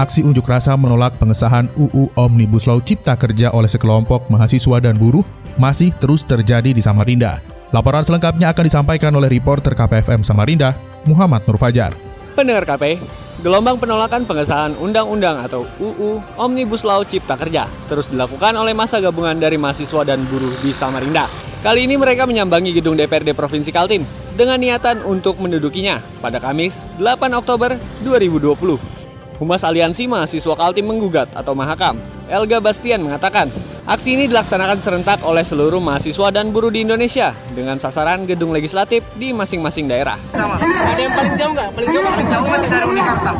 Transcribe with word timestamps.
Aksi 0.00 0.24
unjuk 0.24 0.48
rasa 0.48 0.72
menolak 0.80 1.20
pengesahan 1.20 1.68
UU 1.76 2.16
Omnibus 2.16 2.64
Law 2.64 2.80
Cipta 2.80 3.12
Kerja 3.20 3.52
oleh 3.52 3.68
sekelompok 3.68 4.32
mahasiswa 4.32 4.80
dan 4.80 4.96
buruh 4.96 5.20
masih 5.60 5.92
terus 5.92 6.24
terjadi 6.24 6.72
di 6.72 6.80
Samarinda. 6.80 7.44
Laporan 7.70 8.00
selengkapnya 8.00 8.48
akan 8.50 8.64
disampaikan 8.64 9.12
oleh 9.12 9.28
reporter 9.28 9.76
KPFM 9.76 10.24
Samarinda, 10.24 10.72
Muhammad 11.04 11.44
Nur 11.44 11.60
Fajar. 11.60 11.92
Pendengar 12.32 12.64
KP, 12.64 12.96
gelombang 13.44 13.76
penolakan 13.76 14.24
pengesahan 14.24 14.72
Undang-Undang 14.80 15.44
atau 15.44 15.68
UU 15.76 16.24
Omnibus 16.40 16.80
Law 16.80 17.04
Cipta 17.04 17.36
Kerja 17.36 17.68
terus 17.92 18.08
dilakukan 18.08 18.56
oleh 18.56 18.72
masa 18.72 19.04
gabungan 19.04 19.36
dari 19.36 19.60
mahasiswa 19.60 20.00
dan 20.08 20.24
buruh 20.32 20.54
di 20.64 20.72
Samarinda. 20.72 21.28
Kali 21.60 21.84
ini 21.84 22.00
mereka 22.00 22.24
menyambangi 22.24 22.72
gedung 22.72 22.96
DPRD 22.96 23.36
Provinsi 23.36 23.68
Kaltim 23.68 24.08
dengan 24.32 24.56
niatan 24.56 25.04
untuk 25.04 25.36
mendudukinya 25.36 26.00
pada 26.24 26.40
Kamis 26.40 26.88
8 26.96 27.36
Oktober 27.36 27.76
2020. 28.00 28.99
Humas 29.40 29.64
Aliansi 29.64 30.04
Mahasiswa 30.04 30.52
Kaltim 30.52 30.84
Menggugat 30.84 31.32
atau 31.32 31.56
Mahakam, 31.56 31.96
Elga 32.28 32.60
Bastian 32.60 33.00
mengatakan, 33.00 33.48
aksi 33.88 34.12
ini 34.12 34.28
dilaksanakan 34.28 34.84
serentak 34.84 35.24
oleh 35.24 35.40
seluruh 35.40 35.80
mahasiswa 35.80 36.28
dan 36.28 36.52
buruh 36.52 36.68
di 36.68 36.84
Indonesia 36.84 37.32
dengan 37.56 37.80
sasaran 37.80 38.28
gedung 38.28 38.52
legislatif 38.52 39.00
di 39.16 39.32
masing-masing 39.32 39.88
daerah. 39.88 40.20
Sama. 40.36 40.60
Ada 40.60 41.00
yang 41.00 41.14
paling 41.16 41.34
jauh 41.40 41.52
nggak? 41.56 41.68
Paling 41.72 41.88
jauh 41.88 42.04
paling 42.04 42.28
jauh 42.28 42.46
masih 42.52 42.68
dari 42.68 42.84
Unikarta. 42.84 43.30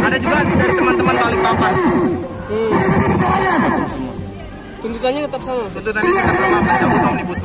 Ada 0.00 0.16
juga 0.16 0.36
dari 0.48 0.72
teman-teman 0.80 1.14
Balikpapan. 1.20 1.72
Hmm. 2.48 2.72
Tuntutannya 4.80 5.20
tetap 5.28 5.42
sama. 5.44 5.62
Tuntutannya 5.68 6.12
tetap 6.16 6.36
sama 6.40 6.58
mencabut 6.64 7.00
omnibus. 7.04 7.38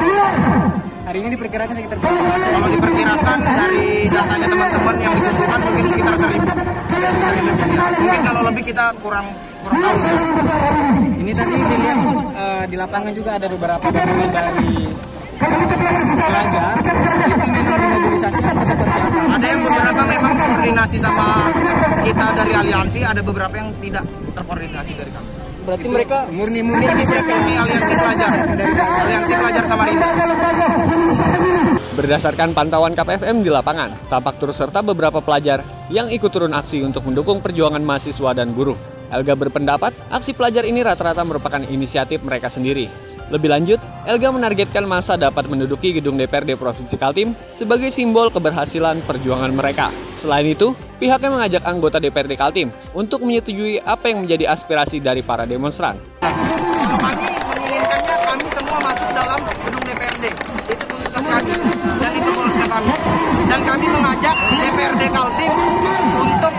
Hari 1.03 1.17
ini 1.19 1.29
diperkirakan 1.35 1.73
sekitar 1.75 1.97
berapa? 1.99 2.31
Kalau 2.31 2.69
diperkirakan 2.71 3.37
dari 3.43 4.07
datanya 4.07 4.47
teman-teman 4.55 4.95
yang 5.03 5.13
dikusulkan 5.19 5.59
mungkin 5.67 5.85
sekitar 5.91 6.15
seribu. 6.15 6.66
Mungkin 7.97 8.21
kalau 8.23 8.41
lebih 8.47 8.63
kita 8.67 8.85
kurang 8.99 9.27
kurang 9.63 9.77
tahu. 9.81 9.97
Ini 11.17 11.31
tadi 11.35 11.55
dilihat 11.59 11.99
uh, 12.35 12.63
di 12.67 12.75
lapangan 12.79 13.11
juga 13.11 13.35
ada 13.35 13.47
beberapa 13.51 13.85
dokumen 13.87 14.29
dari 14.31 14.69
pelajar 16.17 16.75
apa 18.47 18.63
seperti 18.65 18.97
apa? 18.97 19.19
Ada 19.37 19.45
yang 19.47 19.61
beberapa 19.61 20.03
memang 20.07 20.33
koordinasi 20.33 20.97
sama 20.97 21.27
kita 22.01 22.25
dari 22.33 22.53
aliansi, 22.55 22.99
ada 23.03 23.21
beberapa 23.21 23.55
yang 23.55 23.69
tidak 23.83 24.05
terkoordinasi 24.33 24.91
dari 24.97 25.11
kami. 25.13 25.36
Berarti 25.67 25.87
mereka 25.91 26.23
murni-murni 26.31 26.87
ini 26.87 27.03
siapa? 27.03 27.27
Ini 27.27 27.53
aliansi 27.59 27.95
pelajar. 27.99 28.29
Aliansi 29.03 29.33
pelajar 29.35 29.63
Samarinda. 29.67 30.07
Berdasarkan 31.91 32.55
pantauan 32.55 32.95
KPFM 32.95 33.43
di 33.43 33.51
lapangan, 33.51 33.91
tampak 34.07 34.39
turut 34.39 34.55
serta 34.55 34.79
beberapa 34.79 35.19
pelajar 35.19 35.67
yang 35.91 36.07
ikut 36.07 36.31
turun 36.31 36.55
aksi 36.55 36.87
untuk 36.87 37.03
mendukung 37.03 37.43
perjuangan 37.43 37.83
mahasiswa 37.83 38.31
dan 38.31 38.55
buruh. 38.55 38.79
Elga 39.11 39.35
berpendapat, 39.35 39.91
aksi 40.07 40.31
pelajar 40.31 40.63
ini 40.63 40.87
rata-rata 40.87 41.27
merupakan 41.27 41.59
inisiatif 41.59 42.23
mereka 42.23 42.47
sendiri. 42.47 42.87
Lebih 43.27 43.51
lanjut, 43.51 43.79
Elga 44.07 44.31
menargetkan 44.31 44.87
masa 44.87 45.19
dapat 45.19 45.51
menduduki 45.51 45.91
gedung 45.91 46.15
DPRD 46.15 46.55
Provinsi 46.55 46.95
Kaltim 46.95 47.35
sebagai 47.51 47.91
simbol 47.91 48.31
keberhasilan 48.31 49.03
perjuangan 49.03 49.51
mereka. 49.51 49.91
Selain 50.15 50.47
itu, 50.47 50.71
pihaknya 50.97 51.29
mengajak 51.29 51.63
anggota 51.65 51.97
DPRD 52.01 52.33
Kaltim 52.37 52.67
untuk 52.97 53.21
menyetujui 53.21 53.81
apa 53.85 54.09
yang 54.09 54.25
menjadi 54.25 54.49
aspirasi 54.51 54.97
dari 55.01 55.21
para 55.21 55.45
demonstran. 55.45 55.97
Kami 56.21 57.29
menginginkannya 57.29 58.15
kami 58.25 58.45
semua 58.53 58.79
masuk 58.81 59.09
dalam 59.13 59.39
gedung 59.45 59.83
DPRD. 59.85 60.25
Itu 60.67 60.83
tuntutan 60.89 61.23
kami 61.23 61.53
dan 62.01 62.11
itu 62.17 62.29
goalsnya 62.33 62.67
kami. 62.67 62.93
Dan 63.47 63.59
kami 63.63 63.85
mengajak 63.87 64.35
DPRD 64.35 65.03
Kaltim 65.13 65.51
untuk 66.17 66.53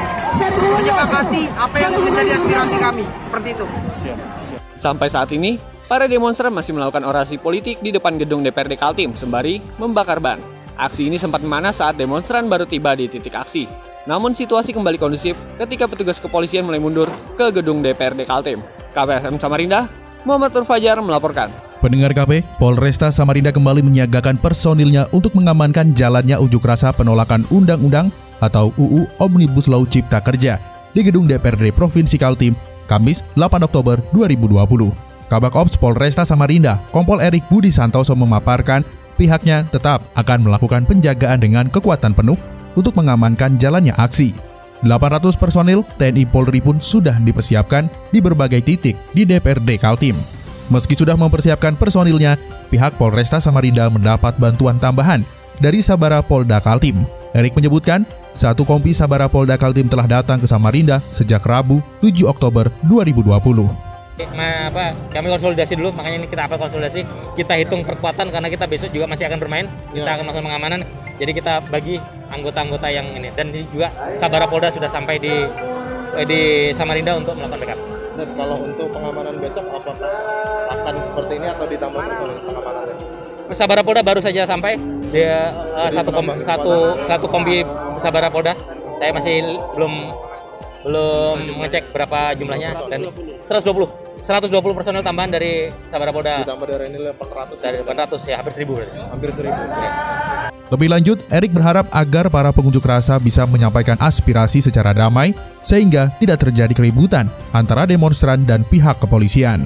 menyepakati 0.59 1.43
apa 1.55 1.77
yang 1.79 1.93
menjadi 1.99 2.31
aspirasi 2.39 2.77
kami. 2.79 3.05
Seperti 3.27 3.49
itu. 3.55 3.65
Sampai 4.79 5.11
saat 5.11 5.31
ini, 5.35 5.59
para 5.91 6.07
demonstran 6.07 6.55
masih 6.55 6.79
melakukan 6.79 7.03
orasi 7.03 7.35
politik 7.43 7.83
di 7.83 7.91
depan 7.91 8.15
gedung 8.15 8.47
DPRD 8.47 8.79
Kaltim 8.79 9.11
sembari 9.19 9.59
membakar 9.77 10.23
ban. 10.23 10.58
Aksi 10.79 11.11
ini 11.11 11.19
sempat 11.19 11.43
memanas 11.43 11.83
saat 11.83 11.99
demonstran 11.99 12.47
baru 12.47 12.63
tiba 12.63 12.95
di 12.95 13.11
titik 13.11 13.35
aksi. 13.35 13.67
Namun 14.07 14.31
situasi 14.31 14.71
kembali 14.71 14.95
kondusif 14.95 15.35
ketika 15.59 15.91
petugas 15.91 16.23
kepolisian 16.23 16.63
mulai 16.63 16.79
mundur 16.79 17.11
ke 17.35 17.51
gedung 17.51 17.83
DPRD 17.83 18.31
Kaltim. 18.31 18.63
KPFM 18.95 19.43
Samarinda, 19.43 19.91
Muhammad 20.23 20.55
Fajar 20.63 21.03
melaporkan. 21.03 21.51
Pendengar 21.83 22.15
KP, 22.15 22.47
Polresta 22.63 23.11
Samarinda 23.11 23.51
kembali 23.51 23.83
menyiagakan 23.83 24.39
personilnya 24.39 25.11
untuk 25.11 25.35
mengamankan 25.35 25.99
jalannya 25.99 26.39
unjuk 26.39 26.63
rasa 26.63 26.95
penolakan 26.95 27.43
undang-undang 27.51 28.15
atau 28.39 28.71
UU 28.79 29.11
Omnibus 29.19 29.67
Law 29.67 29.83
Cipta 29.83 30.23
Kerja 30.23 30.63
di 30.95 31.03
gedung 31.03 31.27
DPRD 31.27 31.75
Provinsi 31.75 32.15
Kaltim, 32.23 32.55
Kamis 32.87 33.27
8 33.35 33.67
Oktober 33.67 33.99
2020. 34.15 34.95
Kabak 35.29 35.53
Ops 35.59 35.75
Polresta 35.77 36.25
Samarinda, 36.25 36.81
Kompol 36.95 37.21
Erik 37.21 37.45
Budi 37.53 37.69
Santoso 37.69 38.17
memaparkan 38.17 38.81
pihaknya 39.19 39.67
tetap 39.69 40.07
akan 40.15 40.47
melakukan 40.47 40.87
penjagaan 40.87 41.43
dengan 41.43 41.67
kekuatan 41.67 42.15
penuh 42.15 42.39
untuk 42.79 42.95
mengamankan 42.95 43.59
jalannya 43.59 43.93
aksi. 43.99 44.31
800 44.87 45.35
personil 45.35 45.83
TNI 45.99 46.23
Polri 46.31 46.63
pun 46.63 46.79
sudah 46.79 47.19
dipersiapkan 47.19 47.91
di 48.15 48.23
berbagai 48.23 48.63
titik 48.63 48.95
di 49.11 49.27
DPRD 49.27 49.75
Kaltim. 49.83 50.15
Meski 50.71 50.95
sudah 50.95 51.19
mempersiapkan 51.19 51.75
personilnya, 51.75 52.39
pihak 52.71 52.95
Polresta 52.95 53.43
Samarinda 53.43 53.91
mendapat 53.91 54.39
bantuan 54.39 54.79
tambahan 54.79 55.27
dari 55.59 55.83
Sabara 55.83 56.23
Polda 56.23 56.63
Kaltim. 56.63 57.03
Erik 57.35 57.59
menyebutkan, 57.59 58.07
satu 58.31 58.63
kompi 58.63 58.95
Sabara 58.95 59.27
Polda 59.27 59.59
Kaltim 59.59 59.91
telah 59.91 60.07
datang 60.07 60.39
ke 60.39 60.47
Samarinda 60.47 61.03
sejak 61.11 61.43
Rabu 61.43 61.83
7 61.99 62.31
Oktober 62.31 62.71
2020 62.87 63.88
apa 64.27 64.99
kami 65.15 65.27
konsolidasi 65.31 65.79
dulu 65.79 65.95
makanya 65.95 66.27
ini 66.27 66.29
kita 66.31 66.51
apa 66.51 66.59
konsolidasi 66.59 67.07
kita 67.39 67.55
hitung 67.55 67.87
perkuatan 67.87 68.35
karena 68.35 68.51
kita 68.51 68.67
besok 68.67 68.91
juga 68.91 69.07
masih 69.07 69.31
akan 69.31 69.39
bermain 69.39 69.67
ya. 69.95 70.03
kita 70.03 70.11
akan 70.19 70.25
masuk 70.27 70.43
pengamanan 70.43 70.81
jadi 71.19 71.33
kita 71.35 71.55
bagi 71.67 71.99
anggota-anggota 72.31 72.87
yang 72.89 73.07
ini 73.11 73.29
dan 73.35 73.51
juga 73.51 73.91
Sabara 74.15 74.47
Polda 74.47 74.71
sudah 74.71 74.87
sampai 74.87 75.19
di 75.19 75.35
eh, 76.15 76.27
di 76.27 76.41
Samarinda 76.71 77.19
untuk 77.19 77.35
melakukan 77.35 77.59
backup. 77.59 77.81
Dan 78.19 78.29
kalau 78.35 78.57
untuk 78.67 78.87
pengamanan 78.91 79.35
besok 79.39 79.67
apakah 79.71 80.11
akan 80.71 80.95
seperti 81.03 81.33
ini 81.39 81.47
atau 81.51 81.65
ditambah 81.67 82.01
personil 82.03 82.39
pengamanannya? 82.43 82.97
Sabara 83.55 83.83
Polda 83.83 84.03
baru 84.05 84.21
saja 84.21 84.45
sampai 84.45 84.77
dia 85.09 85.51
uh, 85.73 85.89
satu 85.89 86.11
kom, 86.13 86.27
satu 86.37 86.75
satu 87.03 87.27
kombi 87.27 87.67
Sabara 87.99 88.31
Polda. 88.31 88.55
Saya 88.99 89.15
masih 89.15 89.59
belum 89.79 90.11
belum 90.87 91.63
ngecek 91.65 91.91
berapa 91.91 92.35
jumlahnya 92.39 92.71
dan 92.87 93.01
120. 93.47 94.09
120 94.19 94.51
personel 94.75 95.03
tambahan 95.07 95.31
dari 95.31 95.71
Sabara 95.87 96.11
Polda. 96.11 96.43
Ditambah 96.43 96.67
dari 96.67 96.91
ini 96.91 96.99
800. 97.15 97.63
Dari 97.63 97.77
800 97.87 98.27
ya, 98.27 98.37
hampir 98.43 98.53
1000 98.55 98.75
berarti. 98.75 98.99
Hampir 98.99 99.31
1000. 99.31 99.47
Ya. 99.79 99.91
Lebih 100.69 100.89
lanjut, 100.91 101.19
Erik 101.33 101.55
berharap 101.55 101.87
agar 101.95 102.29
para 102.29 102.51
pengunjuk 102.53 102.85
rasa 102.85 103.17
bisa 103.17 103.49
menyampaikan 103.49 103.97
aspirasi 103.97 104.61
secara 104.61 104.93
damai 104.93 105.33
sehingga 105.65 106.13
tidak 106.21 106.45
terjadi 106.45 106.75
keributan 106.77 107.33
antara 107.57 107.89
demonstran 107.89 108.45
dan 108.45 108.67
pihak 108.69 109.01
kepolisian. 109.01 109.65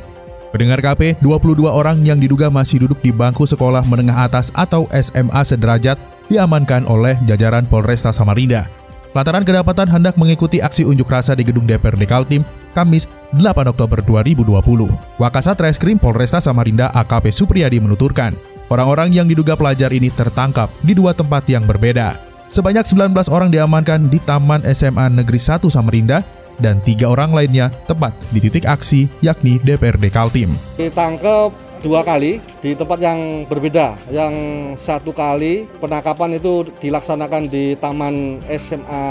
Pendengar 0.53 0.85
KP, 0.85 1.17
22 1.25 1.65
orang 1.65 2.05
yang 2.05 2.21
diduga 2.21 2.53
masih 2.53 2.85
duduk 2.85 3.01
di 3.01 3.09
bangku 3.09 3.49
sekolah 3.49 3.83
menengah 3.89 4.29
atas 4.29 4.53
atau 4.53 4.85
SMA 4.93 5.43
sederajat 5.49 5.97
diamankan 6.29 6.85
oleh 6.85 7.17
jajaran 7.25 7.65
Polresta 7.65 8.13
Samarinda. 8.13 8.82
Lantaran 9.13 9.45
kedapatan 9.45 9.93
hendak 9.93 10.17
mengikuti 10.17 10.65
aksi 10.65 10.89
unjuk 10.89 11.13
rasa 11.13 11.37
di 11.37 11.45
gedung 11.45 11.69
DPRD 11.69 12.09
Kaltim 12.09 12.49
Kamis 12.73 13.05
8 13.37 13.45
Oktober 13.69 14.01
2020. 14.01 14.89
Wakasat 15.21 15.61
Reskrim 15.61 16.01
Polresta 16.01 16.41
Samarinda 16.41 16.89
AKP 16.97 17.29
Supriyadi 17.29 17.77
menuturkan, 17.77 18.33
orang-orang 18.73 19.13
yang 19.13 19.29
diduga 19.29 19.53
pelajar 19.53 19.93
ini 19.93 20.09
tertangkap 20.09 20.73
di 20.81 20.97
dua 20.97 21.13
tempat 21.13 21.45
yang 21.45 21.69
berbeda. 21.69 22.17
Sebanyak 22.49 22.89
19 22.89 23.13
orang 23.29 23.53
diamankan 23.53 24.09
di 24.09 24.17
Taman 24.25 24.65
SMA 24.73 25.13
Negeri 25.13 25.41
1 25.41 25.61
Samarinda 25.69 26.25
dan 26.57 26.81
tiga 26.81 27.13
orang 27.13 27.37
lainnya 27.37 27.69
tepat 27.85 28.17
di 28.33 28.41
titik 28.41 28.65
aksi 28.65 29.13
yakni 29.21 29.61
DPRD 29.61 30.09
Kaltim. 30.09 30.57
Ditangkap 30.81 31.53
dua 31.83 32.07
kali 32.07 32.39
di 32.63 32.73
tempat 32.79 32.99
yang 33.03 33.45
berbeda. 33.51 33.99
Yang 34.09 34.35
satu 34.79 35.11
kali 35.11 35.67
penangkapan 35.83 36.39
itu 36.39 36.71
dilaksanakan 36.79 37.51
di 37.51 37.75
Taman 37.77 38.41
SMA 38.47 39.05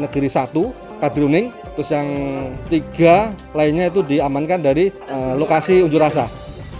Negeri 0.00 0.28
1 0.32 1.00
kadruning, 1.00 1.52
terus 1.76 1.92
yang 1.92 2.08
tiga 2.72 3.36
lainnya 3.52 3.92
itu 3.92 4.00
diamankan 4.00 4.60
dari 4.64 4.88
uh, 5.12 5.36
lokasi 5.36 5.84
unjuk 5.84 6.00
rasa. 6.00 6.26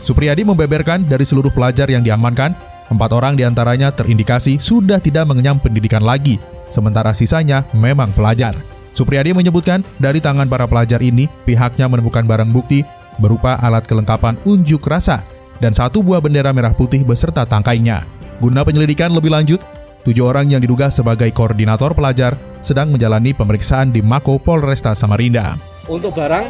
Supriyadi 0.01 0.45
membeberkan 0.45 1.05
dari 1.05 1.29
seluruh 1.29 1.53
pelajar 1.53 1.85
yang 1.93 2.01
diamankan, 2.01 2.57
empat 2.89 3.11
orang 3.13 3.37
di 3.37 3.45
antaranya 3.45 3.93
terindikasi 3.93 4.57
sudah 4.57 4.97
tidak 4.97 5.29
mengenyam 5.29 5.61
pendidikan 5.61 6.01
lagi, 6.01 6.41
sementara 6.73 7.13
sisanya 7.13 7.69
memang 7.77 8.09
pelajar. 8.17 8.57
Supriyadi 8.97 9.37
menyebutkan 9.37 9.85
dari 10.01 10.19
tangan 10.19 10.49
para 10.49 10.65
pelajar 10.65 11.01
ini, 11.05 11.29
pihaknya 11.45 11.87
menemukan 11.87 12.25
barang 12.25 12.51
bukti 12.51 12.83
berupa 13.21 13.61
alat 13.61 13.85
kelengkapan 13.85 14.41
unjuk 14.49 14.83
rasa 14.89 15.21
dan 15.61 15.77
satu 15.77 16.01
buah 16.01 16.25
bendera 16.25 16.51
merah 16.57 16.73
putih 16.73 17.05
beserta 17.05 17.45
tangkainya. 17.45 18.03
Guna 18.41 18.65
penyelidikan 18.65 19.13
lebih 19.13 19.29
lanjut, 19.29 19.61
tujuh 20.09 20.25
orang 20.25 20.49
yang 20.49 20.65
diduga 20.65 20.89
sebagai 20.89 21.29
koordinator 21.37 21.93
pelajar 21.93 22.41
sedang 22.65 22.89
menjalani 22.89 23.37
pemeriksaan 23.37 23.93
di 23.93 24.01
Mako 24.01 24.41
Polresta 24.41 24.97
Samarinda. 24.97 25.61
Untuk 25.85 26.17
barang 26.17 26.49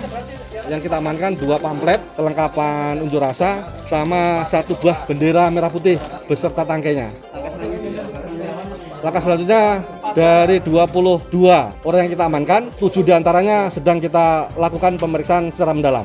yang 0.71 0.79
kita 0.79 1.03
amankan 1.03 1.35
dua 1.35 1.59
pamflet 1.59 1.99
kelengkapan 2.15 3.03
unjuk 3.03 3.19
rasa 3.19 3.67
sama 3.83 4.47
satu 4.47 4.79
buah 4.79 5.03
bendera 5.11 5.51
merah 5.51 5.67
putih 5.67 5.99
beserta 6.31 6.63
tangkainya. 6.63 7.11
Langkah 9.01 9.23
selanjutnya 9.25 9.81
dari 10.13 10.61
22 10.61 11.33
orang 11.89 12.01
yang 12.05 12.13
kita 12.13 12.25
amankan, 12.29 12.63
7 12.77 13.01
di 13.01 13.13
antaranya 13.17 13.73
sedang 13.73 13.97
kita 13.97 14.53
lakukan 14.61 15.01
pemeriksaan 15.01 15.49
secara 15.49 15.73
mendalam. 15.73 16.05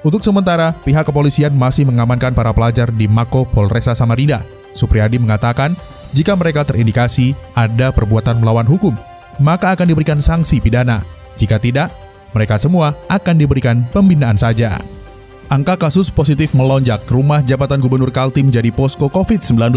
Untuk 0.00 0.24
sementara, 0.24 0.72
pihak 0.80 1.04
kepolisian 1.04 1.52
masih 1.52 1.84
mengamankan 1.84 2.32
para 2.32 2.56
pelajar 2.56 2.88
di 2.88 3.04
Mako 3.04 3.44
Polresta 3.44 3.92
Samarinda. 3.92 4.40
Supriyadi 4.72 5.20
mengatakan, 5.20 5.76
jika 6.16 6.32
mereka 6.32 6.64
terindikasi 6.64 7.36
ada 7.52 7.92
perbuatan 7.92 8.40
melawan 8.40 8.64
hukum, 8.64 8.96
maka 9.36 9.76
akan 9.76 9.92
diberikan 9.92 10.16
sanksi 10.16 10.56
pidana. 10.56 11.04
Jika 11.36 11.60
tidak, 11.60 11.92
mereka 12.32 12.56
semua 12.56 12.96
akan 13.12 13.36
diberikan 13.36 13.84
pembinaan 13.92 14.40
saja. 14.40 14.80
Angka 15.50 15.76
kasus 15.76 16.08
positif 16.08 16.54
melonjak, 16.54 17.04
rumah 17.10 17.42
jabatan 17.42 17.82
Gubernur 17.82 18.14
Kaltim 18.14 18.48
jadi 18.48 18.70
posko 18.70 19.10
COVID-19. 19.10 19.74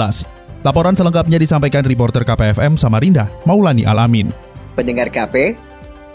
Laporan 0.64 0.96
selengkapnya 0.96 1.36
disampaikan 1.36 1.84
reporter 1.84 2.24
KPFM 2.24 2.80
Samarinda, 2.80 3.28
Maulani 3.44 3.84
Alamin. 3.84 4.32
Pendengar 4.78 5.12
KP, 5.12 5.58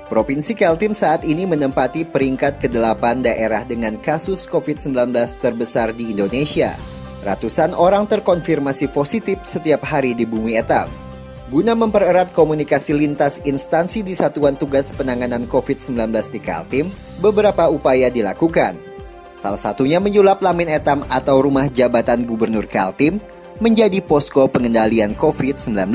Provinsi 0.08 0.56
Kaltim 0.56 0.96
saat 0.96 1.20
ini 1.20 1.44
menempati 1.44 2.08
peringkat 2.08 2.64
ke-8 2.64 3.28
daerah 3.28 3.60
dengan 3.68 4.00
kasus 4.00 4.48
COVID-19 4.48 5.12
terbesar 5.36 5.92
di 5.92 6.16
Indonesia. 6.16 6.72
Ratusan 7.20 7.76
orang 7.76 8.08
terkonfirmasi 8.08 8.88
positif 8.88 9.44
setiap 9.44 9.84
hari 9.84 10.16
di 10.16 10.24
bumi 10.24 10.56
etam. 10.56 10.88
Guna 11.52 11.76
mempererat 11.76 12.32
komunikasi 12.32 12.96
lintas 12.96 13.36
instansi 13.44 14.00
di 14.00 14.16
Satuan 14.16 14.56
Tugas 14.56 14.96
Penanganan 14.96 15.44
COVID-19 15.44 16.08
di 16.32 16.40
Kaltim, 16.40 16.88
beberapa 17.20 17.68
upaya 17.68 18.08
dilakukan. 18.08 18.80
Salah 19.36 19.60
satunya 19.60 20.00
menyulap 20.00 20.40
Lamin 20.40 20.72
Etam 20.72 21.04
atau 21.12 21.44
Rumah 21.44 21.68
Jabatan 21.68 22.24
Gubernur 22.24 22.64
Kaltim 22.64 23.20
menjadi 23.60 24.00
posko 24.00 24.48
pengendalian 24.48 25.12
COVID-19 25.12 25.92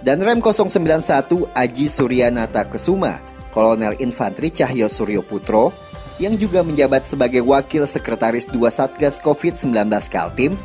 dan 0.00 0.24
Rem 0.24 0.40
091 0.40 1.52
Aji 1.52 1.86
Suryanata 1.88 2.64
Kesuma, 2.68 3.20
Kolonel 3.52 3.96
Infantri 4.00 4.48
Cahyo 4.48 4.88
Suryo 4.88 5.20
Putro, 5.20 5.72
yang 6.20 6.36
juga 6.36 6.60
menjabat 6.60 7.08
sebagai 7.08 7.40
Wakil 7.40 7.88
Sekretaris 7.88 8.48
2 8.48 8.60
Satgas 8.68 9.20
COVID-19 9.20 9.72
Kaltim, 10.12 10.56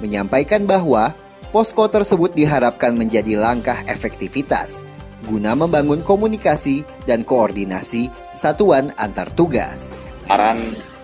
menyampaikan 0.00 0.68
bahwa 0.68 1.16
posko 1.48 1.88
tersebut 1.88 2.36
diharapkan 2.36 2.92
menjadi 2.92 3.40
langkah 3.40 3.80
efektivitas 3.88 4.84
guna 5.26 5.58
membangun 5.58 6.06
komunikasi 6.06 6.86
dan 7.04 7.26
koordinasi 7.26 8.06
satuan 8.38 8.94
antar 8.94 9.26
tugas. 9.34 9.98
Arahan 10.30 10.60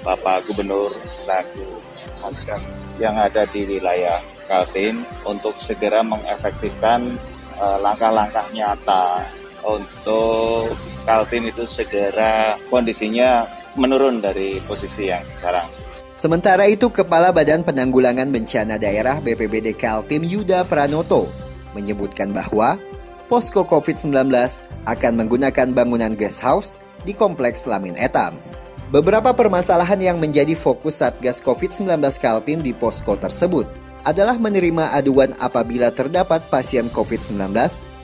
Bapak 0.06 0.46
Gubernur 0.46 0.94
selaku 1.16 1.82
Satgas 2.14 2.78
yang 3.02 3.18
ada 3.18 3.48
di 3.50 3.66
wilayah 3.66 4.20
Kaltim 4.46 5.02
untuk 5.26 5.56
segera 5.58 6.04
mengefektifkan 6.04 7.16
langkah-langkah 7.60 8.46
nyata 8.54 9.24
untuk 9.64 10.74
Kaltim 11.04 11.52
itu 11.52 11.68
segera 11.68 12.56
kondisinya 12.72 13.44
menurun 13.76 14.24
dari 14.24 14.60
posisi 14.64 15.12
yang 15.12 15.24
sekarang. 15.28 15.68
Sementara 16.14 16.70
itu, 16.70 16.88
Kepala 16.94 17.34
Badan 17.34 17.66
Penanggulangan 17.66 18.30
Bencana 18.30 18.78
Daerah 18.78 19.18
BPBD 19.18 19.74
Kaltim 19.74 20.22
Yuda 20.22 20.62
Pranoto 20.62 21.26
menyebutkan 21.74 22.30
bahwa 22.30 22.78
posko 23.26 23.66
COVID-19 23.66 24.30
akan 24.86 25.12
menggunakan 25.18 25.74
bangunan 25.74 26.14
guest 26.14 26.38
house 26.38 26.78
di 27.02 27.10
Kompleks 27.12 27.66
Lamin 27.66 27.98
Etam. 27.98 28.38
Beberapa 28.94 29.34
permasalahan 29.34 29.98
yang 29.98 30.22
menjadi 30.22 30.54
fokus 30.54 31.02
Satgas 31.02 31.42
COVID-19 31.42 31.98
Kaltim 32.22 32.62
di 32.62 32.70
posko 32.70 33.18
tersebut 33.18 33.66
adalah 34.04 34.36
menerima 34.36 34.92
aduan 34.92 35.32
apabila 35.40 35.88
terdapat 35.88 36.52
pasien 36.52 36.92
COVID-19 36.92 37.40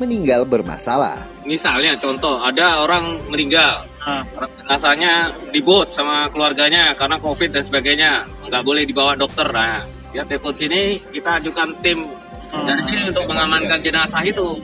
meninggal 0.01 0.49
bermasalah. 0.49 1.21
Misalnya 1.45 1.95
contoh, 2.01 2.41
ada 2.41 2.81
orang 2.81 3.21
meninggal, 3.29 3.85
nah, 4.01 4.25
jenazahnya 4.65 5.37
dibot 5.53 5.93
sama 5.93 6.33
keluarganya 6.33 6.97
karena 6.97 7.21
COVID 7.21 7.53
dan 7.53 7.63
sebagainya, 7.63 8.13
nggak 8.49 8.65
boleh 8.65 8.89
dibawa 8.89 9.13
dokter. 9.13 9.45
Nah, 9.53 9.85
ya 10.17 10.25
telepon 10.25 10.57
sini 10.57 11.05
kita 11.13 11.37
ajukan 11.45 11.69
tim 11.85 12.09
hmm. 12.09 12.65
dari 12.65 12.83
sini 12.83 13.03
untuk 13.13 13.29
mengamankan 13.29 13.79
jenazah 13.85 14.25
itu. 14.25 14.57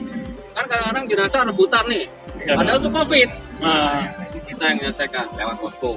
Kan 0.57 0.65
kadang-kadang 0.65 1.05
jenazah 1.05 1.45
rebutan 1.45 1.85
nih, 1.85 2.09
ya, 2.49 2.57
padahal 2.57 2.81
itu 2.81 2.89
COVID. 2.89 3.29
Nah, 3.61 4.01
kita 4.33 4.63
yang 4.73 4.77
menyelesaikan 4.81 5.25
lewat 5.37 5.55
posko. 5.61 5.93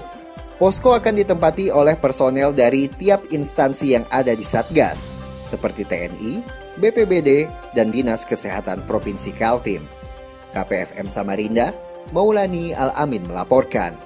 Posko 0.60 0.92
akan 0.92 1.16
ditempati 1.16 1.72
oleh 1.72 1.96
personel 1.96 2.52
dari 2.52 2.92
tiap 2.92 3.24
instansi 3.32 3.96
yang 3.96 4.04
ada 4.12 4.36
di 4.36 4.44
Satgas 4.44 5.19
seperti 5.50 5.82
TNI, 5.82 6.46
BPBD, 6.78 7.50
dan 7.74 7.90
Dinas 7.90 8.22
Kesehatan 8.22 8.86
Provinsi 8.86 9.34
Kaltim. 9.34 9.82
KPFM 10.54 11.10
Samarinda, 11.10 11.74
Maulani 12.14 12.70
Al-Amin 12.70 13.26
melaporkan. 13.26 13.98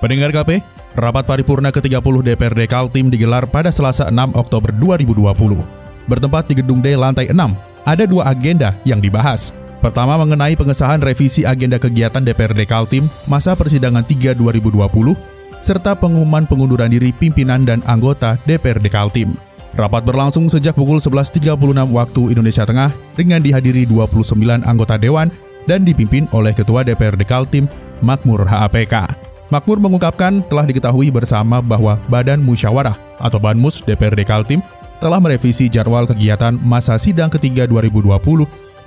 Pendengar 0.00 0.32
KP, 0.32 0.60
rapat 0.96 1.24
paripurna 1.24 1.72
ke-30 1.72 2.24
DPRD 2.32 2.68
Kaltim 2.68 3.08
digelar 3.08 3.44
pada 3.48 3.72
Selasa 3.72 4.08
6 4.08 4.36
Oktober 4.36 4.72
2020. 4.76 5.60
Bertempat 6.08 6.48
di 6.48 6.60
Gedung 6.60 6.80
D 6.80 6.96
lantai 6.96 7.28
6, 7.28 7.36
ada 7.84 8.04
dua 8.08 8.32
agenda 8.32 8.76
yang 8.84 9.00
dibahas. 9.00 9.52
Pertama 9.80 10.20
mengenai 10.20 10.56
pengesahan 10.56 11.00
revisi 11.00 11.48
agenda 11.48 11.80
kegiatan 11.80 12.20
DPRD 12.20 12.68
Kaltim 12.68 13.08
masa 13.24 13.56
persidangan 13.56 14.04
3 14.04 14.36
2020, 14.36 15.16
serta 15.64 15.96
pengumuman 15.96 16.44
pengunduran 16.44 16.92
diri 16.92 17.12
pimpinan 17.12 17.64
dan 17.64 17.80
anggota 17.88 18.36
DPRD 18.44 18.92
Kaltim. 18.92 19.49
Rapat 19.78 20.02
berlangsung 20.02 20.50
sejak 20.50 20.74
pukul 20.74 20.98
11.36 20.98 21.46
waktu 21.94 22.22
Indonesia 22.34 22.66
Tengah 22.66 22.90
dengan 23.14 23.38
dihadiri 23.38 23.86
29 23.86 24.66
anggota 24.66 24.98
dewan 24.98 25.30
dan 25.70 25.86
dipimpin 25.86 26.26
oleh 26.34 26.50
Ketua 26.50 26.82
DPRD 26.82 27.22
Kaltim, 27.22 27.70
Makmur 28.02 28.42
HAPK. 28.42 29.06
Makmur 29.54 29.78
mengungkapkan 29.78 30.42
telah 30.50 30.66
diketahui 30.66 31.14
bersama 31.14 31.62
bahwa 31.62 31.98
Badan 32.10 32.42
Musyawarah 32.42 32.98
atau 33.22 33.38
Banmus 33.38 33.82
DPRD 33.86 34.26
Kaltim 34.26 34.58
telah 34.98 35.22
merevisi 35.22 35.70
jadwal 35.70 36.06
kegiatan 36.06 36.58
masa 36.58 36.98
sidang 36.98 37.30
ketiga 37.30 37.66
2020 37.70 38.10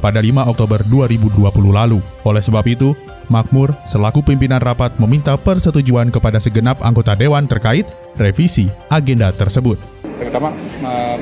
pada 0.03 0.19
5 0.19 0.51
Oktober 0.51 0.83
2020 0.91 1.47
lalu. 1.71 2.03
Oleh 2.27 2.43
sebab 2.43 2.67
itu, 2.67 2.91
Makmur 3.31 3.71
selaku 3.87 4.19
pimpinan 4.19 4.59
rapat 4.59 4.91
meminta 4.99 5.39
persetujuan 5.39 6.11
kepada 6.11 6.43
segenap 6.43 6.83
anggota 6.83 7.15
dewan 7.15 7.47
terkait 7.47 7.87
revisi 8.19 8.67
agenda 8.91 9.31
tersebut 9.31 9.79
terutama 10.17 10.53
uh, 10.85 11.17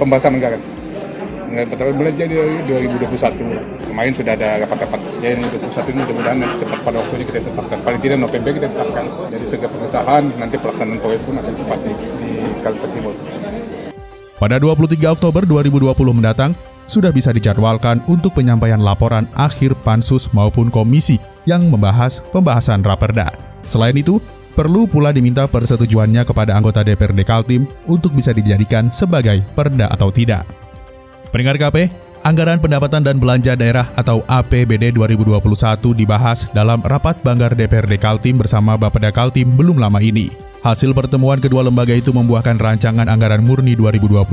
pembahasan 0.00 0.36
anggaran. 0.36 0.62
Pertama 1.46 1.94
belajar 1.94 2.26
dari 2.26 2.58
2021 2.66 3.86
kemarin 3.86 4.12
sudah 4.12 4.34
ada 4.36 4.60
rapat-rapat 4.60 5.00
jadi 5.24 5.40
2021 5.40 5.94
ini 5.94 5.98
mudah-mudahan 6.04 6.38
tepat 6.60 6.78
pada 6.84 6.96
waktunya 7.00 7.24
kita 7.24 7.40
tetapkan 7.48 7.78
paling 7.80 8.00
tidak 8.02 8.18
November 8.20 8.50
kita 8.52 8.68
tetapkan 8.68 9.04
jadi 9.32 9.46
segala 9.48 9.70
pengesahan 9.72 10.22
nanti 10.36 10.56
pelaksanaan 10.60 10.98
proyek 11.00 11.20
pun 11.24 11.34
akan 11.40 11.52
cepat 11.56 11.78
di, 11.80 11.92
di 12.20 12.30
Kalimantan 12.60 12.90
Timur. 12.92 13.14
Pada 14.36 14.60
23 14.60 15.16
Oktober 15.16 15.42
2020 15.48 15.96
mendatang, 16.12 16.52
sudah 16.84 17.08
bisa 17.08 17.32
dijadwalkan 17.32 18.04
untuk 18.04 18.36
penyampaian 18.36 18.84
laporan 18.84 19.24
akhir 19.32 19.72
pansus 19.80 20.28
maupun 20.36 20.68
komisi 20.68 21.16
yang 21.48 21.72
membahas 21.72 22.20
pembahasan 22.36 22.84
raperda. 22.84 23.32
Selain 23.64 23.96
itu, 23.96 24.20
Perlu 24.56 24.88
pula 24.88 25.12
diminta 25.12 25.44
persetujuannya 25.44 26.24
kepada 26.24 26.56
anggota 26.56 26.80
DPRD 26.80 27.28
Kaltim 27.28 27.68
untuk 27.84 28.16
bisa 28.16 28.32
dijadikan 28.32 28.88
sebagai 28.88 29.44
perda 29.52 29.92
atau 29.92 30.08
tidak. 30.08 30.48
Pendengar 31.28 31.60
KP, 31.60 31.92
Anggaran 32.24 32.56
Pendapatan 32.58 33.04
dan 33.04 33.20
Belanja 33.20 33.52
Daerah 33.52 33.92
atau 33.92 34.24
APBD 34.24 34.96
2021 34.96 35.44
dibahas 35.92 36.48
dalam 36.56 36.80
rapat 36.88 37.20
Banggar 37.20 37.52
DPRD 37.52 38.00
Kaltim 38.00 38.40
bersama 38.40 38.80
Bapeda 38.80 39.12
Kaltim 39.12 39.52
belum 39.52 39.76
lama 39.76 40.00
ini. 40.00 40.32
Hasil 40.64 40.96
pertemuan 40.96 41.36
kedua 41.36 41.60
lembaga 41.60 41.92
itu 41.92 42.10
membuahkan 42.16 42.56
rancangan 42.56 43.06
anggaran 43.12 43.44
murni 43.44 43.76
2021 43.76 44.24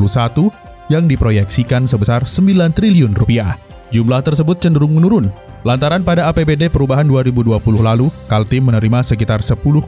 yang 0.87 1.03
diproyeksikan 1.05 1.83
sebesar 1.83 2.23
9 2.23 2.71
triliun 2.71 3.11
rupiah. 3.11 3.59
Jumlah 3.93 4.25
tersebut 4.25 4.57
cenderung 4.57 4.97
menurun. 4.97 5.29
Lantaran 5.61 6.01
pada 6.01 6.27
APBD 6.33 6.67
perubahan 6.67 7.05
2020 7.05 7.61
lalu, 7.79 8.09
Kaltim 8.25 8.67
menerima 8.67 9.05
sekitar 9.05 9.39
10,83 9.39 9.85